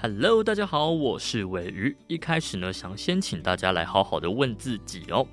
[0.00, 1.96] Hello，大家好，我是尾鱼。
[2.06, 5.26] 一开始呢，想先请大家来好好的问自己哦，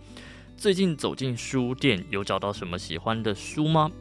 [0.57, 3.91] 最近走进书店，有找到什么喜欢的书吗？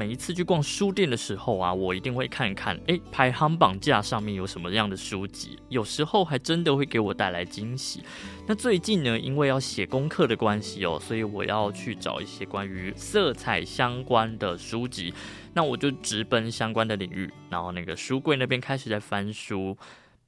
[0.00, 8.02] 每一次去逛书店的时候啊，我一定会看一看，诶，排行榜架上面有什么样的书籍，有时候还真的会给我带来惊喜。
[8.46, 15.12] 那最近呢，因为要写功课的关系哦，所以我要去找一些关于色彩相关的书籍。
[15.52, 19.76] 那我就直奔相关的领域，然后那个书柜那边开始在翻书。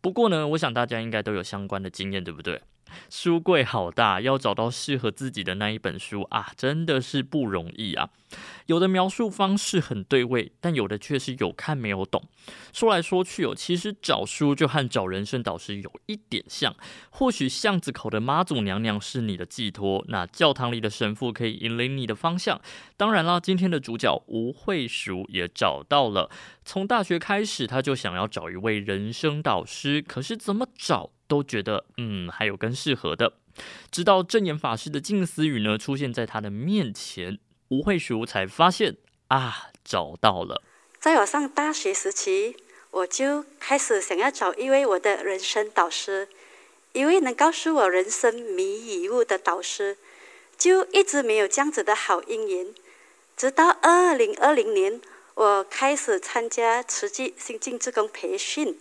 [0.03, 2.61] 不过呢，我想大家应该都有相关的经验，对不对？
[3.11, 8.11] 书柜好大，要找到适合自己的那一本书啊，真的是不容易啊。
[8.67, 12.23] 有的描述方式很对味，但有的却是有看没有懂。
[12.73, 16.75] 说来说去哦，其实找书就和找人生导师有一点像。
[17.11, 22.59] 或许巷子口的妈祖娘娘是你的寄托，那教堂里的神父可以引领你的方向。
[22.97, 26.31] 当然啦，今天的主角吴慧淑也找到了。
[26.65, 33.33] 从大学开始，他就想要找一位人生导师，可是怎么找都觉得，嗯，还有更适合的。
[33.91, 37.39] 直到证严法师的静思语呢出现在他的面前。
[37.69, 40.63] 吴慧淑才发现啊，找到了。
[41.01, 42.55] 在我上大学时期，
[42.91, 46.29] 我就开始想要找一位我的人生导师，
[46.93, 49.97] 一位能告诉我人生迷与悟的导师，
[50.59, 52.75] 就一直没有这样子的好姻缘。
[53.35, 55.01] 直到二零二零年，
[55.35, 58.79] 我开始参加慈济心静志工培训，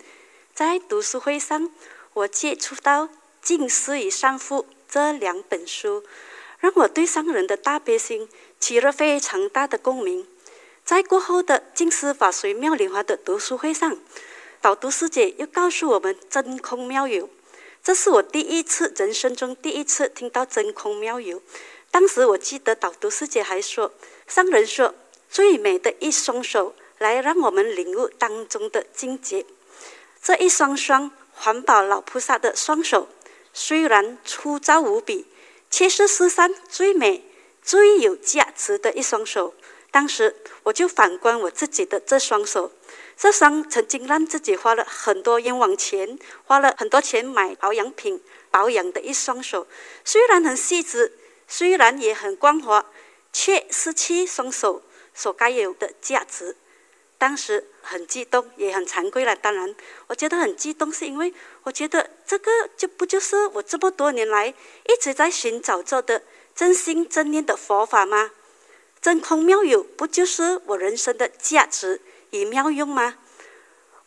[0.54, 1.72] 在读书会上，
[2.14, 3.06] 我接触到
[3.42, 6.04] 《静思与上父》这两本书，
[6.60, 8.30] 让我对上人的大悲心。
[8.62, 10.28] 起了非常大的共鸣。
[10.86, 13.98] 在过后的静思法随妙莲华的读书会上，
[14.62, 17.28] 导读师姐又告诉我们真空妙有。
[17.84, 21.42] 这是我第一次人生中第一次听到真空妙有。
[21.90, 23.92] 当时我记得导读师姐还说，
[24.28, 24.94] 上人说
[25.28, 29.44] 最美的一双手来让我们领悟当中的境界。
[30.22, 31.10] 这一双双
[31.44, 33.08] 环保老菩萨的双手，
[33.52, 35.26] 虽然粗糙无比，
[35.72, 37.26] 却是世上最美。
[37.64, 39.56] 最有价值的一双手，
[39.90, 42.72] 当时我就反观我自己的这双手，
[43.18, 49.68] 这双曾经让自己花了很多冤枉钱，花了很多钱买保养品保养的一双手，
[50.06, 52.86] 虽然很细致，虽然也很光滑，
[53.34, 56.56] 却失去双手所该有的价值。
[57.22, 59.36] 当时很激动，也很惭愧了。
[59.36, 59.76] 当然，
[60.08, 66.24] 我觉得很激动，是因为我觉得这个就不就是我这么多年来一直在寻找着的。
[66.56, 68.32] 真心真念的佛法吗？
[69.00, 73.20] 真空妙有不就是我人生的价值与妙用吗？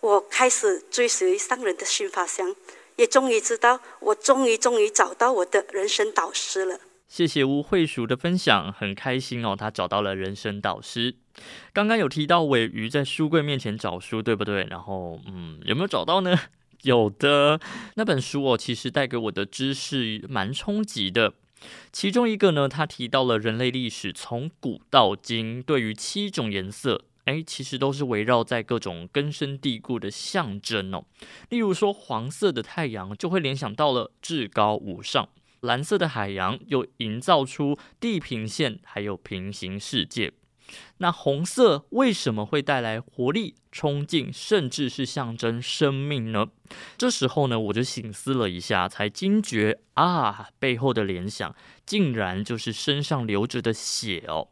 [0.00, 2.56] 我开始追随上人的心法相，
[2.96, 6.80] 也终于知道，我终于终于找到我的人生导师了。
[7.14, 11.14] 谢谢吴慧淑的分享，很开心哦，他找到了人生导师。
[11.72, 14.66] 刚刚有提到鮪鱼在书柜面前找书，对不对？
[14.68, 16.36] 然后，嗯，有没有找到呢？
[16.82, 17.60] 有的，
[17.94, 21.34] 那本书哦，其实带给我的知识蛮冲击的。
[21.92, 31.04] 其中一个呢，他提到了人类历史从古到今，对于七种颜色，哎，其实都是围绕在各种根深蒂固的象征哦。
[31.50, 35.28] 例如说，黄色的太阳就会联想到了至高无上，
[35.64, 40.32] 蓝色的海洋又营造出地平线还有平行世界。
[40.98, 46.46] 那红色为什么会带来活力、冲劲，甚至是象征生命呢？
[46.96, 51.54] 这时候呢，我就醒思了一下，才惊觉啊，背后的联想
[51.84, 54.48] 竟然就是身上流着的血哦。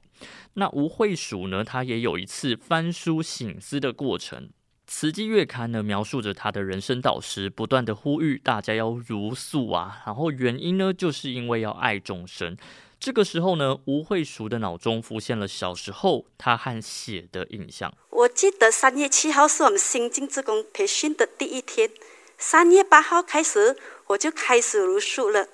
[0.55, 4.51] 那吴慧淑呢，他也有一次翻书醒思的过程。
[4.95, 12.55] 慈济月刊呢，描述着他的人生导师不断的呼吁大家要茹素啊，然后原因呢，就是因为要爱众生。
[13.01, 17.93] 这个时候呢，吴慧淑的脑中浮现了小时候他和血的印象。
[18.11, 21.91] 我记得三月七号是我们新进职工培训的第一天，
[22.37, 23.75] 三月八号开始
[24.09, 25.49] 我就开始茹素了。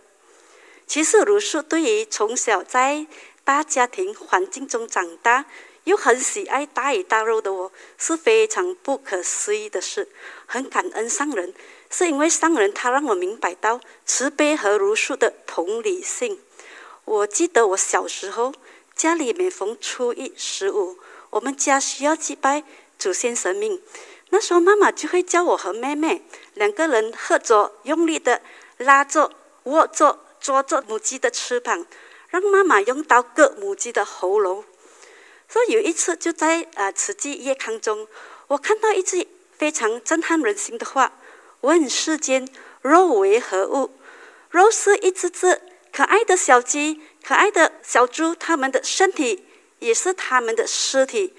[0.84, 3.06] 其实茹素对于从小在
[3.44, 5.46] 大家庭环境中长大，
[5.88, 10.06] 又很喜爱大鱼大肉的我，是非常不可思议的事。
[10.44, 11.54] 很感恩上人，
[11.88, 16.38] 是因为上人他让我明白到慈悲和如素的同理性。
[17.06, 18.52] 我记得我小时候，
[18.94, 20.98] 家里每逢初一、十五，
[21.30, 22.64] 我们家需要祭拜
[22.98, 23.82] 祖先神明。
[24.28, 28.42] 那时候妈妈就会叫我和妹妹两个人合作，用力的
[28.76, 29.32] 拉着、
[29.62, 31.86] 握着、抓着母鸡的翅膀，
[32.28, 34.66] 让妈妈用刀割母鸡的喉咙。
[35.48, 38.06] 所以有一次就在啊慈济夜刊中，
[38.48, 41.12] 我看到一句非常震撼人心的话
[41.62, 42.46] ：“问世间
[42.82, 43.90] 肉为何物？
[44.50, 45.60] 肉是一只只。”
[45.90, 49.44] 可爱的小鸡，可爱的小猪，它们的身体
[49.80, 51.34] 也是他们的尸体，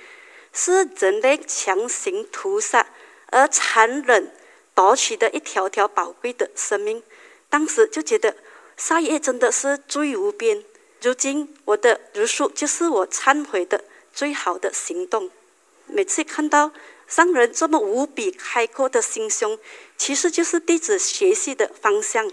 [0.52, 2.86] 是人类强行屠杀
[3.28, 4.34] 而残忍
[4.74, 7.02] 夺取的一条条宝贵的生命。
[7.48, 8.36] 当时就觉得
[8.76, 10.66] 杀业真的是罪无边。
[11.02, 13.86] 如今我的茹素就是我忏悔的
[14.20, 15.32] 最好的行动。
[15.86, 16.74] 每次看到
[17.08, 19.58] 上人这么无比开阔的心胸，
[19.98, 22.30] 其实就是弟子学习的方向。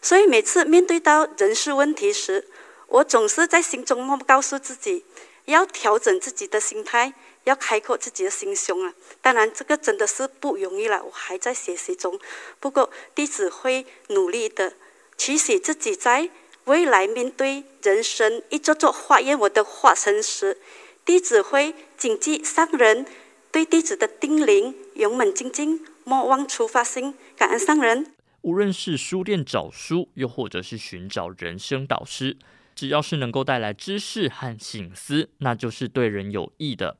[0.00, 2.48] 所以每次面对到人事问题时，
[2.88, 5.04] 我总是在心中默默告诉自己，
[5.44, 7.14] 要调整自己的心态，
[7.44, 8.92] 要开阔自己的心胸啊！
[9.20, 12.18] 当然，这个真的是不容易了，我还在学习中。
[12.58, 14.72] 不过，弟子会努力的，
[15.16, 16.28] 期许自己在
[16.64, 20.58] 未来面对人生一座座化验我的化身时，
[21.04, 23.04] 弟子会谨记上人
[23.50, 28.12] 对弟子的叮咛，勇猛精进，莫忘初发心，感恩上人。
[28.42, 32.36] 无论是书店找书，又或者是寻找人生导师，
[32.74, 36.98] 只要是能够带来知识和省思，那就是对人有益的。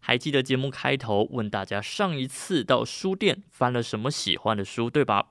[0.00, 5.28] 还记得节目开头问大家上一次到书店翻了什么喜欢的书，对吧？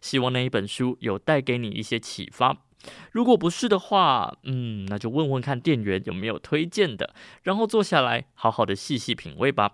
[0.00, 2.64] 希望那一本书有带给你一些启发。
[3.10, 9.72] 如果不是的话，嗯，那就问问看店员有没有推荐的，然后坐下来好好的细细品味吧。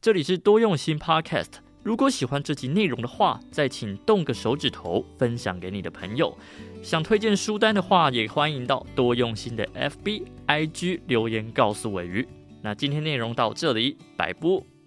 [0.00, 6.36] 这里是多用心 Podcast，如果喜欢这集内容的话，再请动个手指头分享给你的朋友。
[6.82, 12.26] 想推荐书单的话，也欢迎到多用心的 FB、IG 留言告诉尾鱼。
[12.62, 14.77] 那今天内容到这里，拜拜。